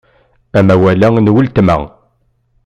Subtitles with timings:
[0.59, 1.77] Amawal-a n weltma.